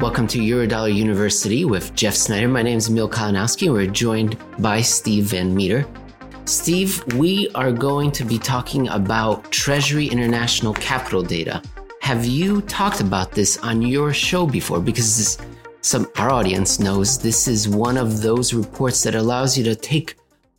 [0.00, 2.48] Welcome to Eurodollar University with Jeff Snider.
[2.48, 3.70] My name is Emil Kalinowski.
[3.70, 5.86] We're joined by Steve Van Metre.
[6.46, 11.60] Steve, we are going to be talking about Treasury International capital data.
[12.00, 14.80] Have you talked about this on your show before?
[14.80, 15.38] Because this,
[15.82, 20.16] some our audience knows this is one of those reports that allows you to take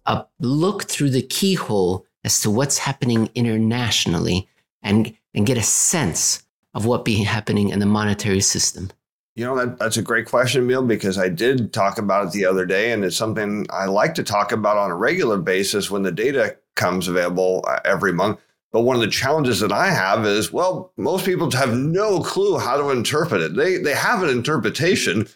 [0.09, 4.47] a look through the keyhole as to what's happening internationally
[4.81, 8.89] and and get a sense of what happening in the monetary system.
[9.35, 12.45] You know, that, that's a great question, Emil, because I did talk about it the
[12.45, 16.03] other day, and it's something I like to talk about on a regular basis when
[16.03, 18.39] the data comes available uh, every month.
[18.71, 22.59] But one of the challenges that I have is, well, most people have no clue
[22.59, 23.55] how to interpret it.
[23.55, 25.27] They they have an interpretation,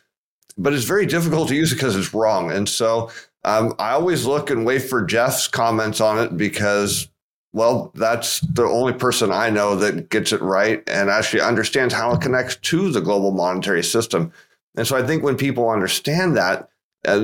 [0.57, 2.52] but it's very difficult to use it because it's wrong.
[2.52, 3.12] And so
[3.43, 7.09] um, I always look and wait for Jeff's comments on it because
[7.53, 12.12] well, that's the only person I know that gets it right and actually understands how
[12.13, 14.32] it connects to the global monetary system.
[14.76, 16.67] And so I think when people understand that,
[17.05, 17.20] uh,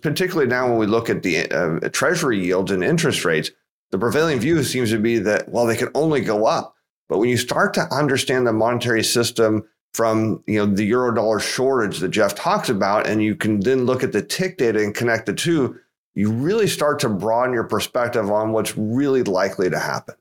[0.00, 3.50] particularly now when we look at the uh, treasury yields and interest rates,
[3.90, 6.74] the prevailing view seems to be that, well, they can only go up.
[7.08, 9.64] But when you start to understand the monetary system
[9.98, 14.04] from you know the eurodollar shortage that Jeff talks about, and you can then look
[14.04, 15.76] at the TIC data and connect the two,
[16.14, 20.14] you really start to broaden your perspective on what's really likely to happen.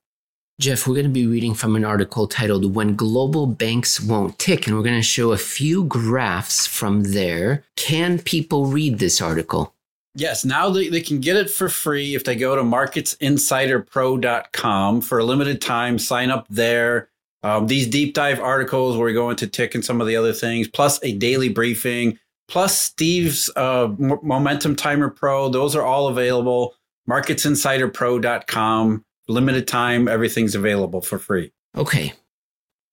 [0.59, 4.65] Jeff, we're going to be reading from an article titled When Global Banks Won't TIC,
[4.65, 7.63] and we're going to show a few graphs from there.
[7.75, 9.75] Can people read this article?
[10.15, 15.19] Yes, now they, they can get it for free if they go to marketsinsiderpro.com for
[15.19, 15.99] a limited time.
[15.99, 17.09] Sign up there.
[17.43, 20.33] Um, these deep dive articles where we go into TIC and some of the other
[20.33, 25.49] things, plus a daily briefing plus Steve's uh, Momentum Timer Pro.
[25.49, 26.75] Those are all available.
[27.09, 29.05] MarketsInsiderPro.com.
[29.29, 31.51] Limited time, everything's available for free.
[31.75, 32.13] Okay.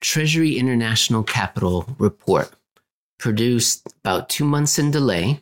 [0.01, 2.51] Treasury International Capital Report,
[3.19, 5.41] produced about two months in delay.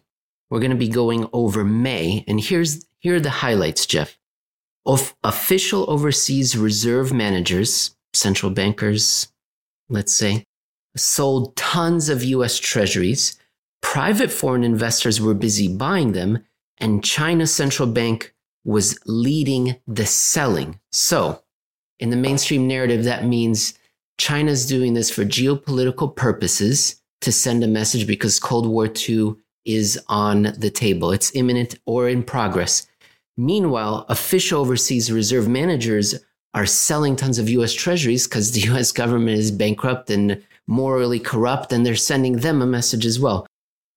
[0.51, 4.19] We're going to be going over May, and here's here are the highlights, Jeff.
[4.85, 9.29] Of official overseas reserve managers, central bankers,
[9.89, 10.45] let's say,
[10.97, 13.37] sold tons of US treasuries
[13.83, 16.43] Private foreign investors were busy buying them,
[16.79, 18.33] and China's central bank
[18.65, 20.81] was leading the selling.
[20.93, 21.43] So,
[21.99, 23.75] in the mainstream narrative, that means
[24.19, 29.35] China's doing this for geopolitical purposes to send a message because Cold War II
[29.65, 31.13] is on the table.
[31.13, 32.87] It's imminent or in progress.
[33.37, 36.15] Meanwhile, official overseas reserve managers
[36.55, 41.73] are selling tons of US treasuries because the US government is bankrupt and morally corrupt,
[41.73, 43.47] and they're sending them a message as well.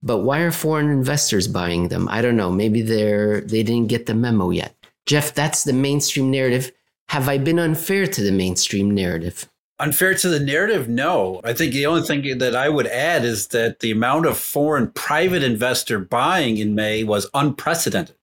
[0.01, 2.07] But why are foreign investors buying them?
[2.09, 2.51] I don't know.
[2.51, 4.75] Maybe they're they didn't get the memo yet.
[5.05, 6.71] Jeff, that's the mainstream narrative.
[7.09, 9.49] Have I been unfair to the mainstream narrative?
[9.77, 10.87] Unfair to the narrative?
[10.87, 11.41] No.
[11.43, 14.89] I think the only thing that I would add is that the amount of foreign
[14.91, 18.15] private investor buying in May was unprecedented.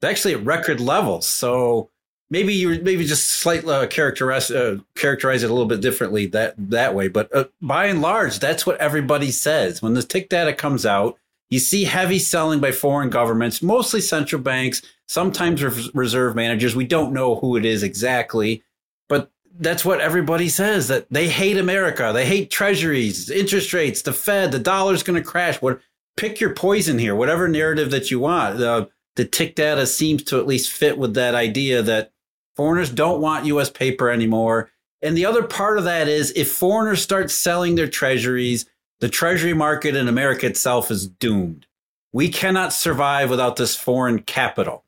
[0.00, 1.26] It's actually at record levels.
[1.26, 1.90] So
[2.32, 6.54] maybe you maybe just slightly uh, characterize uh, characterize it a little bit differently that
[6.56, 7.06] that way.
[7.06, 11.18] But uh, by and large, that's what everybody says when the TIC data comes out.
[11.50, 15.62] You see heavy selling by foreign governments, mostly central banks, sometimes
[15.94, 16.74] reserve managers.
[16.74, 18.62] We don't know who it is exactly,
[19.06, 22.10] but that's what everybody says that they hate America.
[22.14, 25.60] They hate treasuries, interest rates, the Fed, the dollar's going to crash.
[25.60, 25.82] What
[26.16, 28.58] pick your poison here, whatever narrative that you want.
[28.58, 32.11] The the TIC data seems to at least fit with that idea that
[32.56, 34.70] foreigners don't want US paper anymore.
[35.00, 38.66] And the other part of that is if foreigners start selling their treasuries,
[39.00, 41.66] the treasury market in America itself is doomed.
[42.12, 44.84] We cannot survive without this foreign capital.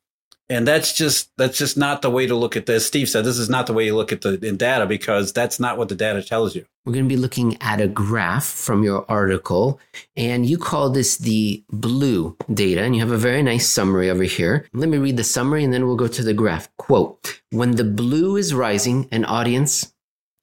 [0.51, 2.87] And that's just that's just not the way to look at this.
[2.87, 5.59] Steve said this is not the way you look at the in data because that's
[5.59, 6.67] not what the data tells you.
[6.85, 9.81] We're going to be looking at a graph from your article,
[10.17, 14.25] and you call this the blue data, and you have a very nice summary over
[14.25, 14.69] here.
[14.75, 16.69] Let me read the summary, and then we'll go to the graph.
[16.77, 19.95] Quote: When the blue is rising, an audience,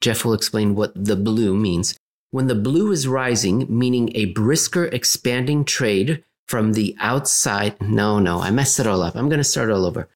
[0.01, 1.95] Jeff will explain what the blue means.
[2.31, 7.81] When the blue is rising, meaning a brisker expanding trade from the outside.
[7.81, 9.15] No, no, I messed it all up.
[9.15, 10.09] I'm going to start all over.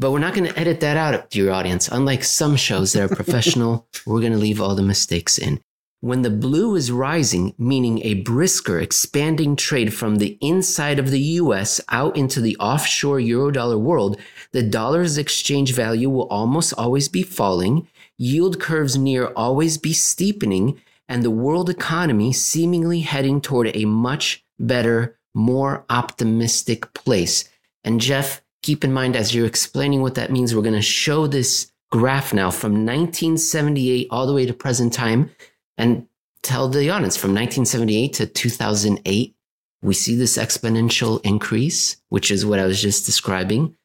[0.00, 1.86] But we're not going to edit that out, dear audience.
[1.86, 5.60] Unlike some shows that are professional, we're going to leave all the mistakes in.
[6.00, 11.20] When the blue is rising, meaning a brisker expanding trade from the inside of the
[11.40, 17.22] US out into the offshore eurodollar world, the dollar's exchange value will almost always be
[17.22, 17.86] falling,
[18.18, 24.44] yield curves near always be steepening, and the world economy seemingly heading toward a much
[24.58, 27.48] better, more optimistic place.
[27.82, 31.26] And Jeff, keep in mind as you're explaining what that means, we're going to show
[31.26, 35.30] this graph now from 1978 all the way to present time
[35.76, 36.06] and
[36.42, 39.34] tell the audience from 1978 to 2008,
[39.82, 43.76] we see this exponential increase, which is what I was just describing.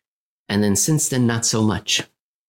[0.48, 2.04] And then since then, not so much.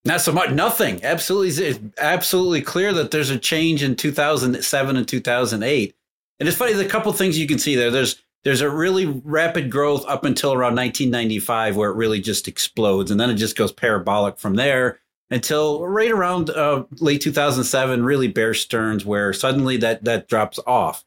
[0.05, 0.51] Not so much.
[0.51, 1.05] Nothing.
[1.05, 5.95] Absolutely, it's absolutely clear that there's a change in 2007 and 2008.
[6.39, 6.73] And it's funny.
[6.73, 7.91] There's a couple things you can see there.
[7.91, 13.11] There's there's a really rapid growth up until around 1995, where it really just explodes,
[13.11, 15.01] and then it just goes parabolic from there
[15.31, 18.05] until right around uh, late 2007.
[18.05, 21.05] Really, Bear Stearns, where suddenly that that drops off.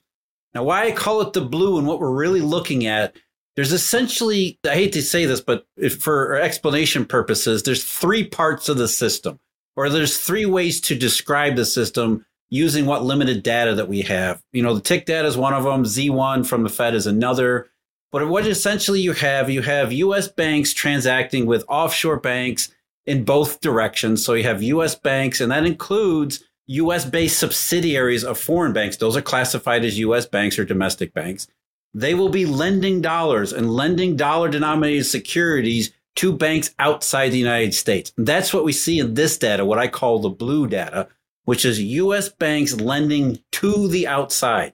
[0.53, 3.15] Now, why I call it the blue, and what we're really looking at
[3.55, 5.67] there's essentially, I hate to say this, but
[5.99, 9.39] for explanation purposes, there's three parts of the system,
[9.75, 14.41] or there's three ways to describe the system using what limited data that we have.
[14.51, 17.69] You know, the TIC data is one of them, Z1 from the Fed is another.
[18.11, 22.73] But what essentially you have, you have US banks transacting with offshore banks
[23.05, 24.23] in both directions.
[24.23, 28.97] So you have US banks, and that includes US based subsidiaries of foreign banks.
[28.97, 31.47] Those are classified as US banks or domestic banks
[31.93, 37.73] they will be lending dollars and lending dollar denominated securities to banks outside the United
[37.73, 38.11] States.
[38.17, 41.07] That's what we see in this data, what I call the blue data,
[41.45, 44.73] which is US banks lending to the outside.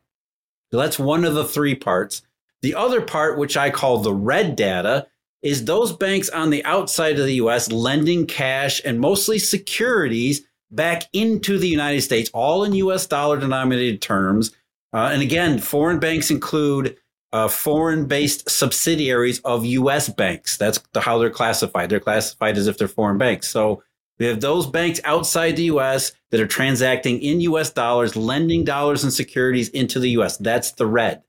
[0.71, 2.21] So that's one of the three parts.
[2.61, 5.07] The other part, which I call the red data,
[5.41, 11.03] is those banks on the outside of the US lending cash and mostly securities back
[11.13, 14.51] into the United States, all in US dollar denominated terms.
[14.93, 16.97] Uh, and again, foreign banks include
[17.31, 20.57] uh, foreign based subsidiaries of US banks.
[20.57, 21.89] That's the, how they're classified.
[21.89, 23.47] They're classified as if they're foreign banks.
[23.47, 23.83] So
[24.19, 29.03] we have those banks outside the US that are transacting in US dollars, lending dollars
[29.03, 30.37] and securities into the US.
[30.37, 31.23] That's the red.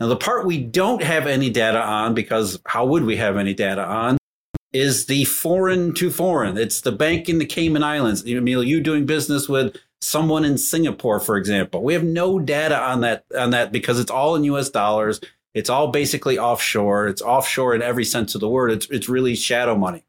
[0.00, 3.54] Now, the part we don't have any data on, because how would we have any
[3.54, 4.18] data on,
[4.72, 6.58] is the foreign to foreign.
[6.58, 8.26] It's the bank in the Cayman Islands.
[8.26, 11.84] Emil, you doing business with someone in Singapore, for example.
[11.84, 15.20] We have no data on that on that because it's all in US dollars.
[15.54, 17.06] It's all basically offshore.
[17.06, 18.72] It's offshore in every sense of the word.
[18.72, 20.04] It's, it's really shadow money.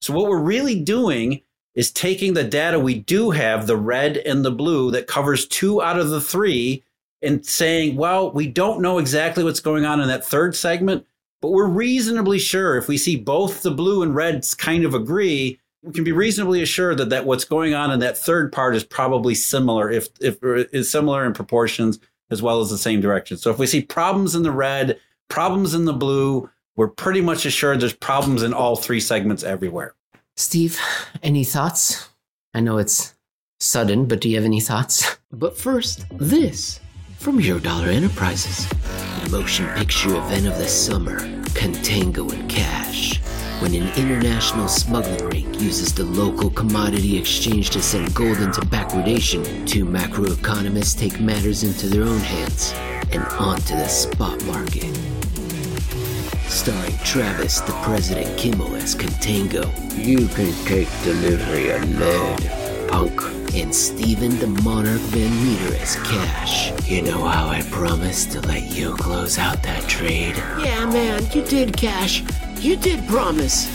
[0.00, 1.42] So, what we're really doing
[1.76, 5.80] is taking the data we do have, the red and the blue, that covers two
[5.80, 6.82] out of the three,
[7.22, 11.06] and saying, well, we don't know exactly what's going on in that third segment,
[11.40, 15.60] but we're reasonably sure if we see both the blue and reds kind of agree,
[15.82, 18.84] we can be reasonably assured that, that what's going on in that third part is
[18.84, 21.98] probably similar, if, if is similar in proportions
[22.30, 23.36] as well as the same direction.
[23.36, 27.46] So if we see problems in the red, problems in the blue, we're pretty much
[27.46, 29.94] assured there's problems in all three segments everywhere.
[30.36, 30.78] Steve,
[31.22, 32.08] any thoughts?
[32.52, 33.14] I know it's
[33.58, 35.16] sudden, but do you have any thoughts?
[35.32, 36.80] But first, this
[37.18, 38.68] from Eurodollar Enterprises.
[39.24, 41.20] The motion picture event of the summer,
[41.54, 43.20] Contango and Cash
[43.60, 49.66] when an international smuggling ring uses the local commodity exchange to send gold into backwardation,
[49.66, 52.74] two macroeconomists take matters into their own hands
[53.12, 55.15] and onto the spot market.
[56.48, 59.64] Starring Travis, the President Kimmel as Contango.
[59.96, 63.20] You can take delivery of lead, punk.
[63.54, 66.72] And Steven the Monarch Van Metre as Cash.
[66.88, 70.36] You know how I promised to let you close out that trade?
[70.58, 72.22] Yeah, man, you did, Cash.
[72.58, 73.66] You did promise.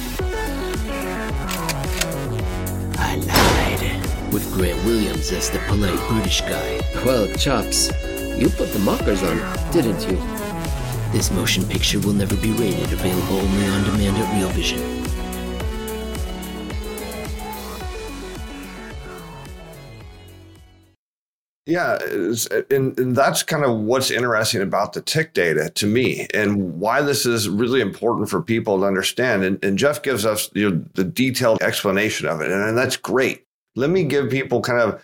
[2.99, 4.31] I lied.
[4.31, 6.79] With Grant Williams as the polite British guy.
[7.03, 7.89] Well, Chops,
[8.37, 9.37] you put the mockers on,
[9.71, 10.40] didn't you?
[11.11, 14.79] This motion picture will never be rated, available only on demand at Real Vision.
[21.65, 21.99] Yeah,
[22.69, 27.01] and, and that's kind of what's interesting about the TIC data to me, and why
[27.01, 29.43] this is really important for people to understand.
[29.43, 32.95] And, and Jeff gives us you know, the detailed explanation of it, and, and that's
[32.95, 33.45] great.
[33.75, 35.03] Let me give people kind of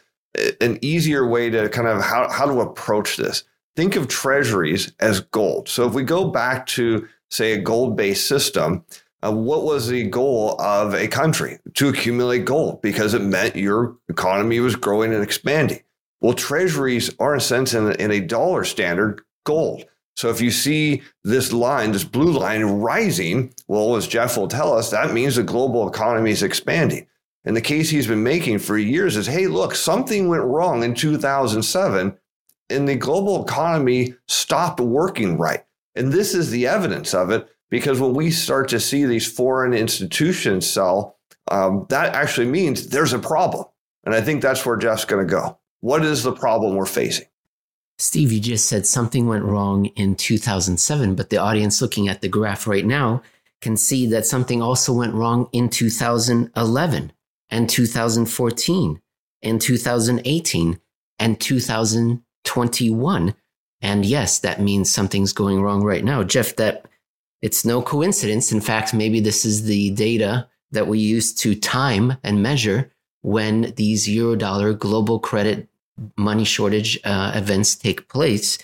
[0.62, 3.44] an easier way to kind of how, how to approach this.
[3.78, 5.70] Think of treasuries as gold.
[5.70, 8.84] So if we go back to, say, a gold based system,
[9.24, 11.60] uh, what was the goal of a country?
[11.76, 15.84] To accumulate gold because it meant your economy was growing and expanding.
[16.22, 19.86] Well, treasuries are, in a sense, in a, in a dollar standard, gold.
[20.16, 24.74] So if you see this line, this blue line rising, well, as Jeff will tell
[24.74, 27.06] us, that means the global economy is expanding.
[27.46, 30.96] And the case he's been making for years is hey, look, something went wrong in
[30.96, 32.18] 2007
[32.70, 35.64] and the global economy stopped working right.
[35.96, 39.74] And this is the evidence of it because when we start to see these foreign
[39.74, 41.18] institutions sell,
[41.50, 43.66] um, that actually means there's a problem.
[44.04, 45.58] And I think that's where Jeff's going to go.
[45.82, 47.28] What is the problem we're facing?
[48.00, 52.28] Steve, you just said something went wrong in 2007, but the audience looking at the
[52.28, 53.24] graph right now
[53.60, 57.12] can see that something also went wrong in 2011
[57.50, 59.02] and 2014
[59.42, 60.80] and 2018
[61.20, 61.40] and
[62.48, 63.36] 2021.
[63.82, 66.24] And yes, that means something's going wrong right now.
[66.24, 66.86] Jeff, that
[67.42, 68.52] it's no coincidence.
[68.52, 73.74] In fact, maybe this is the data that we use to time and measure when
[73.76, 75.68] these euro dollar global credit
[76.18, 78.58] money shortage uh, events take place.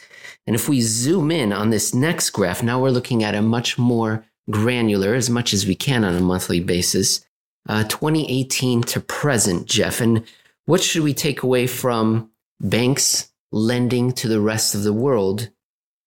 [0.46, 3.78] And if we zoom in on this next graph, now we're looking at a much
[3.78, 7.26] more granular, as much as we can on a monthly basis,
[7.70, 10.02] uh, 2018 to present, Jeff.
[10.02, 10.24] And
[10.66, 15.50] what should we take away from banks lending to the rest of the world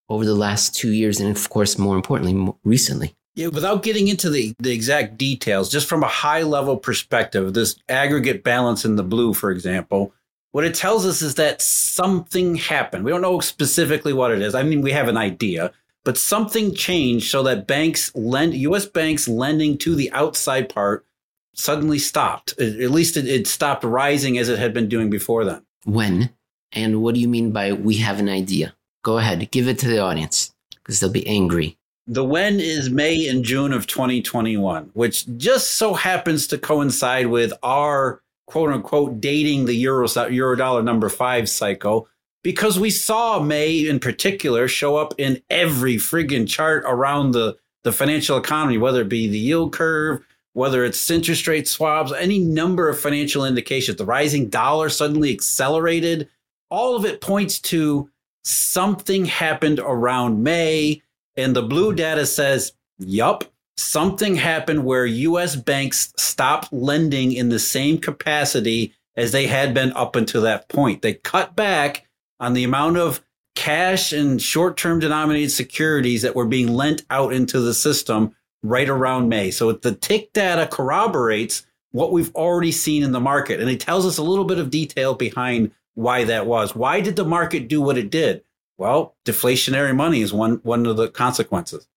[0.09, 1.21] over the last two years?
[1.21, 3.17] And of course, more importantly, more recently.
[3.35, 7.77] Yeah, without getting into the, the exact details, just from a high level perspective, this
[7.89, 10.15] aggregate balance in the blue, for example,
[10.53, 13.05] what it tells us is that something happened.
[13.05, 14.55] We don't know specifically what it is.
[14.55, 15.71] I mean, we have an idea,
[16.03, 21.05] but something changed so that banks lend US banks lending to the outside part
[21.53, 22.59] suddenly stopped.
[22.59, 25.63] At least it, it stopped rising as it had been doing before then.
[25.85, 26.31] When?
[26.77, 28.75] And what do you mean by we have an idea?
[29.03, 31.79] Go ahead, give it to the audience because they'll be angry.
[32.07, 37.53] The when is May and June of 2021, which just so happens to coincide with
[37.65, 42.09] our quote unquote dating the euro euro dollar number five cycle
[42.47, 47.91] because we saw May in particular show up in every friggin' chart around the, the
[47.91, 52.89] financial economy, whether it be the yield curve, whether it's interest rate swaps, any number
[52.89, 53.99] of financial indications.
[53.99, 56.29] The rising dollar suddenly accelerated.
[56.71, 58.11] All of it points to
[58.45, 61.03] something happened around May.
[61.37, 63.45] And the blue data says, yup,
[63.77, 69.93] something happened where US banks stopped lending in the same capacity as they had been
[69.93, 71.03] up until that point.
[71.03, 72.07] They cut back
[72.39, 73.23] on the amount of
[73.55, 78.89] cash and short term denominated securities that were being lent out into the system right
[78.89, 79.51] around May.
[79.51, 83.61] So the TIC data corroborates what we've already seen in the market.
[83.61, 86.77] And it tells us a little bit of detail behind why that was.
[86.77, 88.45] Why did the market do what it did?
[88.79, 91.89] Well, deflationary money is one, one of the consequences.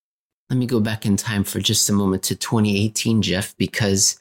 [0.49, 4.19] Let me go back in time for just a moment to 2018, Jeff, because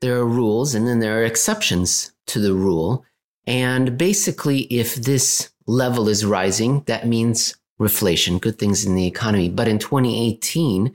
[0.00, 3.04] there are rules and then there are exceptions to the rule.
[3.46, 9.48] And basically, if this level is rising, that means reflation, good things in the economy.
[9.48, 10.94] But in 2018,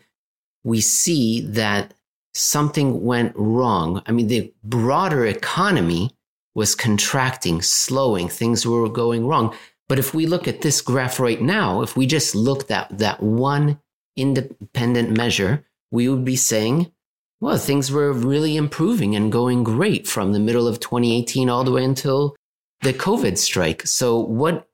[0.64, 1.94] we see that
[2.34, 4.04] something went wrong.
[4.06, 6.12] I mean, the broader economy
[6.56, 9.56] was contracting, slowing, things were going wrong.
[9.90, 13.22] But if we look at this graph right now, if we just looked at that
[13.22, 13.80] one
[14.16, 16.92] independent measure, we would be saying,
[17.42, 21.72] well, things were really improving and going great from the middle of 2018 all the
[21.72, 22.36] way until
[22.82, 23.86] the COVID strike.
[23.86, 24.68] So, what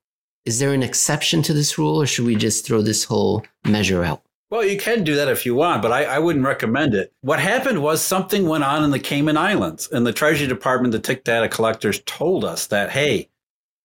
[0.45, 4.03] is there an exception to this rule, or should we just throw this whole measure
[4.03, 4.21] out?
[4.49, 7.13] Well, you can do that if you want, but I, I, wouldn't recommend it.
[7.21, 10.99] What happened was something went on in the Cayman Islands, and the Treasury Department, the
[10.99, 13.29] tick data collectors, told us that, hey,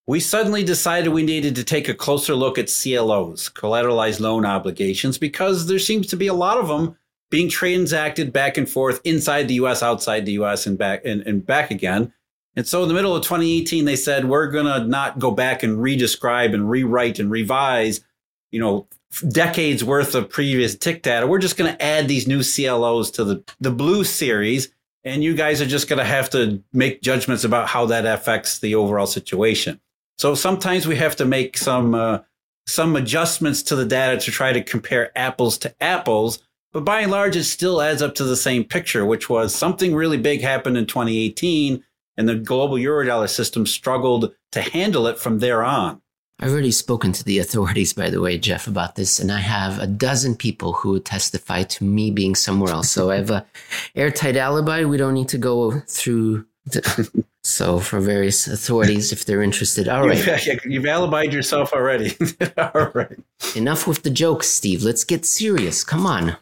[0.07, 5.19] we suddenly decided we needed to take a closer look at CLOs, collateralized loan obligations,
[5.19, 6.97] because there seems to be a lot of them
[7.31, 11.45] being transacted back and forth inside the US, outside the US, and back and, and
[11.45, 12.13] back again.
[12.57, 15.63] And so in the middle of 2018, they said, we're going to not go back
[15.63, 18.01] and redescribe and rewrite and revise,
[18.51, 18.87] you know,
[19.29, 21.27] decades worth of previous TIC data.
[21.27, 24.71] We're just going to add these new CLOs to the, the blue series.
[25.05, 28.59] And you guys are just going to have to make judgments about how that affects
[28.59, 29.81] the overall situation.
[30.17, 32.21] So sometimes we have to make some uh,
[32.67, 36.43] some adjustments to the data to try to compare apples to apples.
[36.73, 39.95] But by and large, it still adds up to the same picture, which was something
[39.95, 41.85] really big happened in 2018,
[42.17, 46.01] and the global eurodollar system struggled to handle it from there on.
[46.41, 49.79] I've already spoken to the authorities, by the way, Jeff, about this, and I have
[49.79, 52.91] a dozen people who would testify to me being somewhere else.
[52.91, 53.47] So I have a
[53.95, 54.85] airtight alibi.
[54.85, 60.07] We don't need to go through the, so for various authorities, if they're interested, all
[60.07, 60.47] right.
[60.47, 62.17] You've, you've alibied yourself already.
[62.57, 63.17] all right.
[63.55, 64.83] Enough with the jokes, Steve.
[64.83, 65.85] Let's get serious.
[65.85, 66.37] Come on.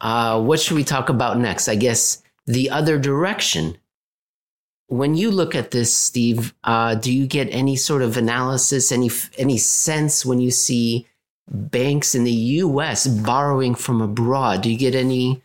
[0.00, 1.68] Uh, what should we talk about next?
[1.68, 3.78] I guess the other direction.
[4.88, 9.10] When you look at this, Steve, uh, do you get any sort of analysis, any
[9.36, 11.06] any sense when you see
[11.50, 13.06] banks in the U.S.
[13.06, 14.62] borrowing from abroad?
[14.62, 15.42] Do you get any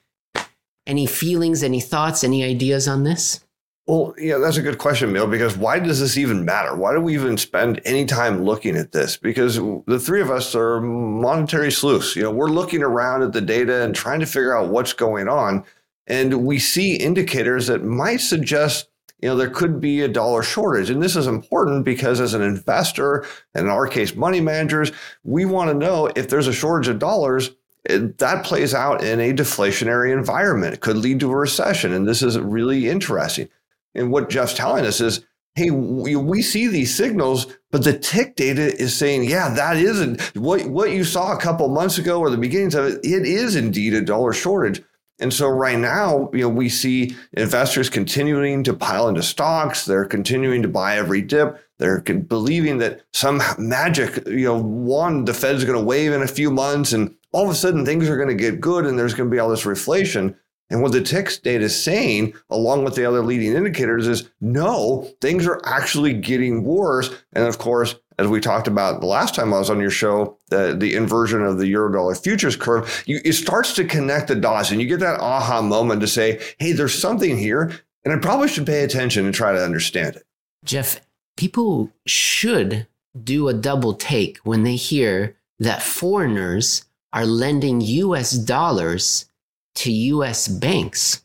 [0.87, 3.41] any feelings, any thoughts, any ideas on this?
[3.85, 6.73] Well, yeah, that's a good question, Emil, because why does this even matter?
[6.73, 9.17] Why do we even spend any time looking at this?
[9.17, 12.15] Because the three of us are monetary sleuths.
[12.15, 15.27] You know, we're looking around at the data and trying to figure out what's going
[15.27, 15.65] on.
[16.07, 18.87] And we see indicators that might suggest,
[19.23, 20.89] you know, there could be a dollar shortage.
[20.89, 23.25] And this is important because as an investor,
[23.55, 24.91] and in our case, money managers,
[25.23, 27.51] we want to know if there's a shortage of dollars,
[27.85, 30.73] it, that plays out in a deflationary environment.
[30.73, 31.93] It could lead to a recession.
[31.93, 33.47] And this is really interesting.
[33.95, 35.25] And what Jeff's telling us is
[35.55, 40.19] hey, we, we see these signals, but the TIC data is saying, yeah, that isn't
[40.35, 42.99] what, what you saw a couple months ago or the beginnings of it.
[43.05, 44.83] It is indeed a dollar shortage.
[45.19, 49.85] And so right now, you know, we see investors continuing to pile into stocks.
[49.85, 51.63] They're continuing to buy every dip.
[51.79, 56.27] They're believing that some magic, you know, one, the Fed's going to wave in a
[56.27, 59.13] few months and all of a sudden things are going to get good and there's
[59.13, 60.35] going to be all this reflation.
[60.69, 65.07] And what the TIC data is saying, along with the other leading indicators, is no,
[65.21, 67.13] things are actually getting worse.
[67.33, 70.37] And of course, as we talked about the last time I was on your show,
[70.49, 74.71] the, the inversion of the Eurodollar futures curve, you, it starts to connect the dots
[74.71, 77.71] and you get that aha moment to say, hey, there's something here.
[78.03, 80.23] And I probably should pay attention and try to understand it.
[80.65, 81.01] Jeff,
[81.37, 82.87] people should
[83.21, 89.29] do a double take when they hear that foreigners are lending US dollars
[89.75, 91.23] to US banks.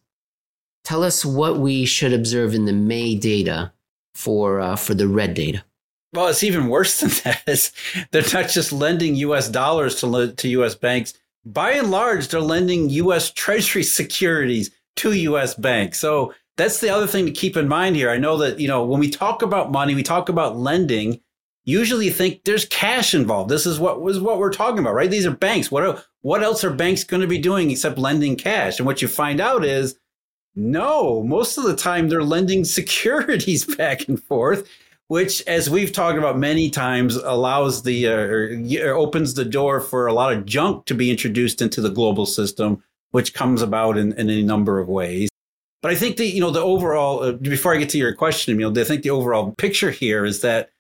[0.85, 3.73] Tell us what we should observe in the May data
[4.15, 5.65] for, uh, for the red data.
[6.13, 7.73] Well, it's even worse than that.
[8.11, 11.15] they're not just lending US dollars to, to US banks.
[11.45, 15.99] By and large, they're lending US Treasury securities to US banks.
[15.99, 18.11] So that's the other thing to keep in mind here.
[18.11, 21.21] I know that, you know, when we talk about money, we talk about lending,
[21.65, 23.51] usually think there's cash involved.
[23.51, 25.11] This is what was what we're talking about, right?
[25.11, 25.71] These are banks.
[25.71, 28.79] What what else are banks going to be doing except lending cash?
[28.79, 29.97] And what you find out is
[30.57, 34.69] no, most of the time they're lending securities back and forth,
[35.09, 40.07] which, as we've talked about many times, allows the uh, or opens the door for
[40.07, 44.13] a lot of junk to be introduced into the global system, which comes about in,
[44.13, 45.29] in a number of ways.
[45.83, 48.55] But I think the you know the overall uh, before I get to your question,
[48.55, 50.71] Emil, I think the overall picture here is that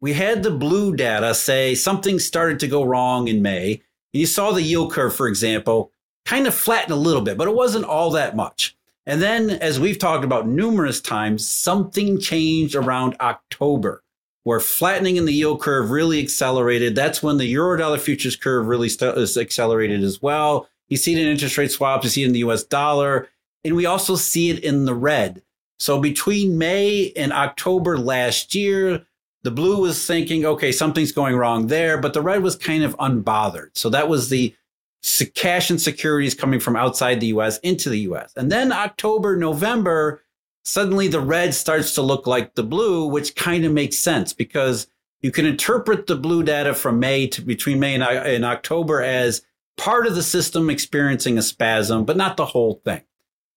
[0.00, 3.72] we had the blue data say something started to go wrong in May.
[3.72, 5.92] and You saw the yield curve, for example,
[6.24, 8.76] kind of flatten a little bit, but it wasn't all that much.
[9.08, 14.04] And then, as we've talked about numerous times, something changed around October,
[14.44, 16.94] where flattening in the yield curve really accelerated.
[16.94, 20.68] That's when the Eurodollar futures curve really st- uh, accelerated as well.
[20.88, 23.28] You see it in interest rate swaps, you see it in the US dollar,
[23.64, 25.40] and we also see it in the red.
[25.78, 29.06] So between May and October last year,
[29.42, 32.94] the blue was thinking, okay, something's going wrong there, but the red was kind of
[32.98, 33.70] unbothered.
[33.72, 34.54] So that was the
[35.34, 38.32] cash and securities coming from outside the US into the US.
[38.36, 40.22] And then October, November,
[40.64, 44.88] suddenly the red starts to look like the blue, which kind of makes sense because
[45.20, 49.02] you can interpret the blue data from May to between May and, uh, and October
[49.02, 49.42] as
[49.76, 53.02] part of the system experiencing a spasm, but not the whole thing.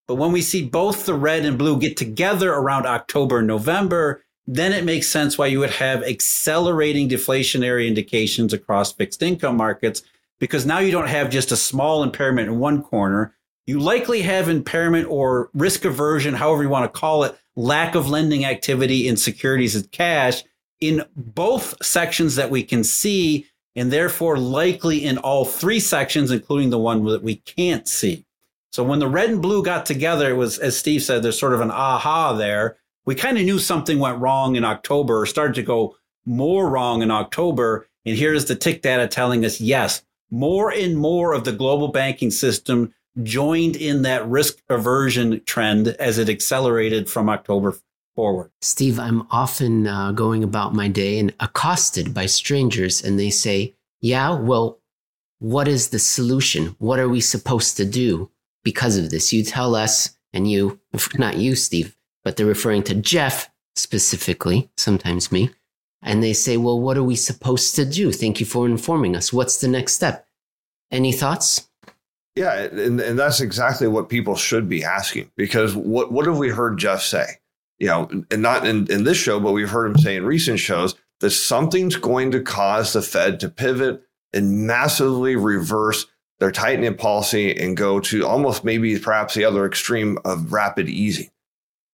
[0.08, 4.74] But when we see both the red and blue get together around October, November, then
[4.74, 10.02] it makes sense why you would have accelerating deflationary indications across fixed income markets
[10.42, 13.34] because now you don't have just a small impairment in one corner.
[13.66, 18.10] You likely have impairment or risk aversion, however you want to call it, lack of
[18.10, 20.44] lending activity in securities and cash
[20.82, 26.72] in both sections that we can see, and therefore likely in all three sections, including
[26.72, 28.26] the one that we can't see.
[28.74, 31.54] So when the red and blue got together, it was, as Steve said, there's sort
[31.54, 35.56] of an aha there we kind of knew something went wrong in October or started
[35.56, 37.88] to go more wrong in October.
[38.06, 42.32] And here's the TIC data telling us yes, more and more of the global banking
[42.32, 47.76] system joined in that risk aversion trend as it accelerated from October
[48.16, 48.52] forward.
[48.62, 53.76] Steve, I'm often uh, going about my day and accosted by strangers, and they say,
[54.00, 54.80] Yeah, well,
[55.40, 56.76] what is the solution?
[56.80, 58.30] What are we supposed to do
[58.64, 59.34] because of this?
[59.34, 60.80] You tell us, and you,
[61.18, 65.52] not you, Steve, but they're referring to Jeff specifically, sometimes me.
[66.02, 68.12] And they say, well, what are we supposed to do?
[68.12, 69.32] Thank you for informing us.
[69.32, 70.28] What's the next step?
[70.92, 71.70] Any thoughts?
[72.36, 76.50] Yeah, and, and that's exactly what people should be asking because what, what have we
[76.50, 77.26] heard Jeff say?
[77.78, 80.60] You know, and not in, in this show, but we've heard him say in recent
[80.60, 84.02] shows that something's going to cause the Fed to pivot
[84.34, 86.08] and massively reverse
[86.40, 91.30] their tightening policy and go to almost maybe perhaps the other extreme of rapid easing.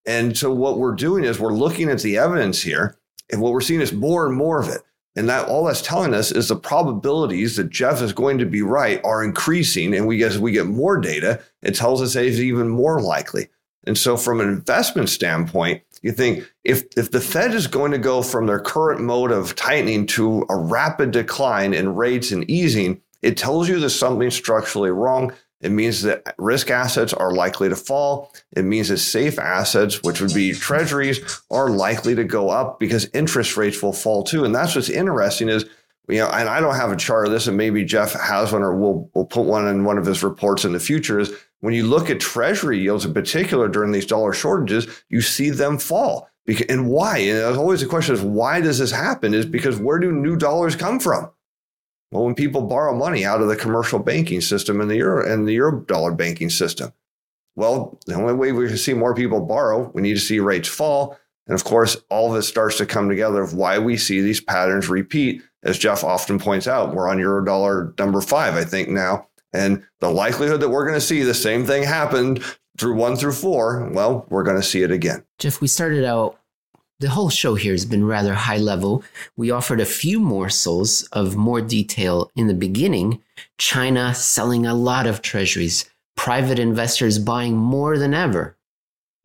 [0.05, 2.97] And so what we're doing is we're looking at the evidence here,
[3.31, 4.81] and what we're seeing is more and more of it.
[5.15, 8.61] And that all that's telling us is the probabilities that Jeff is going to be
[8.61, 9.95] right are increasing.
[9.95, 13.47] And we as we get more data, it tells us that he's even more likely.
[13.85, 17.97] And so from an investment standpoint, you think if if the Fed is going to
[17.97, 23.01] go from their current mode of tightening to a rapid decline in rates and easing,
[23.23, 25.33] it tells you there's something structurally wrong.
[25.61, 28.31] It means that risk assets are likely to fall.
[28.55, 33.09] It means that safe assets, which would be treasuries, are likely to go up because
[33.13, 34.45] interest rates will fall too.
[34.45, 35.65] And that's what's interesting is
[36.09, 38.63] you know, and I don't have a chart of this, and maybe Jeff has one,
[38.63, 41.19] or we'll we'll put one in one of his reports in the future.
[41.19, 45.49] Is when you look at Treasury yields in particular during these dollar shortages, you see
[45.49, 46.29] them fall.
[46.69, 47.17] And why?
[47.17, 49.33] And always the question is why does this happen?
[49.33, 51.29] Is because where do new dollars come from?
[52.11, 55.47] Well, when people borrow money out of the commercial banking system and the euro and
[55.47, 56.93] the euro dollar banking system.
[57.55, 60.69] Well, the only way we can see more people borrow, we need to see rates
[60.69, 61.17] fall.
[61.47, 64.41] And of course, all of it starts to come together of why we see these
[64.41, 65.41] patterns repeat.
[65.63, 69.27] As Jeff often points out, we're on euro dollar number five, I think now.
[69.53, 72.37] And the likelihood that we're going to see the same thing happen
[72.77, 75.25] through one through four, well, we're going to see it again.
[75.39, 76.39] Jeff, we started out
[76.99, 79.03] the whole show here has been rather high level.
[79.35, 83.21] We offered a few morsels of more detail in the beginning.
[83.57, 88.57] China selling a lot of treasuries, private investors buying more than ever.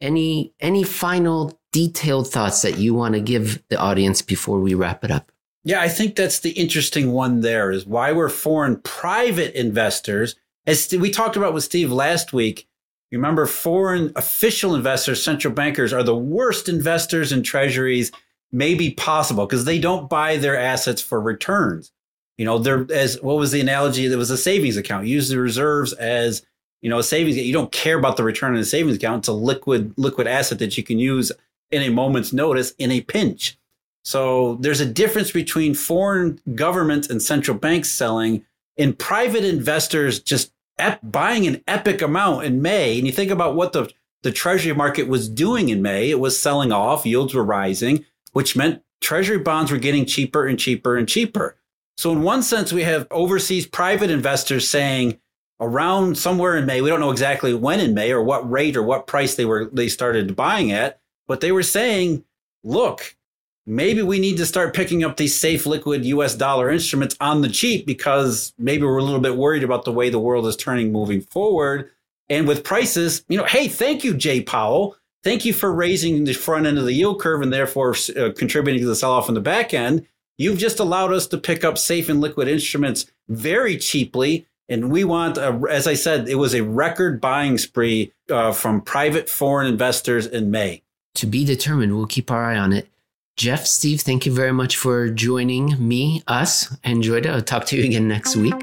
[0.01, 5.05] Any any final detailed thoughts that you want to give the audience before we wrap
[5.05, 5.33] it up?
[5.65, 10.35] Yeah, I think that's the interesting one there is why were foreign private investors,
[10.67, 12.69] as we talked about with Steve last week,
[13.13, 18.11] Remember, foreign official investors, central bankers, are the worst investors in treasuries
[18.51, 21.93] maybe possible because they don't buy their assets for returns.
[22.39, 24.09] You know, they're as what was the analogy?
[24.09, 25.07] There was a savings account.
[25.07, 26.43] Use the reserves as
[26.81, 27.37] you know a savings.
[27.37, 29.21] You don't care about the return on the savings account.
[29.21, 31.31] It's a liquid liquid asset that you can use
[31.71, 33.59] in a moment's notice in a pinch.
[34.05, 38.45] So there's a difference between foreign governments and central banks selling
[38.77, 43.55] and private investors just ep- buying an epic amount in May, and you think about
[43.55, 43.91] what the
[44.23, 48.57] the treasury market was doing in May, it was selling off, yields were rising, which
[48.57, 51.57] meant treasury bonds were getting cheaper and cheaper and cheaper.
[51.97, 55.19] So in one sense, we have overseas private investors saying
[55.61, 58.83] around somewhere in May, we don't know exactly when in May or what rate or
[58.83, 62.25] what price they were they started buying at, but they were saying,
[62.65, 63.17] look,
[63.67, 67.49] maybe we need to start picking up these safe liquid US dollar instruments on the
[67.49, 70.93] cheap because maybe we're a little bit worried about the way the world is turning
[70.93, 71.91] moving forward.
[72.29, 74.97] And with prices, you know, hey, thank you, Jay Powell.
[75.23, 78.81] Thank you for raising the front end of the yield curve and therefore uh, contributing
[78.83, 80.07] to the sell off in the back end.
[80.39, 84.47] You've just allowed us to pick up safe and liquid instruments very cheaply.
[84.69, 88.81] And we want, a, as I said, it was a record buying spree uh, from
[88.81, 90.83] private foreign investors in May.
[91.17, 92.89] To be determined, we'll keep our eye on it.
[93.37, 97.29] Jeff, Steve, thank you very much for joining me, us, and Joyda.
[97.29, 98.55] I'll talk to you again next week.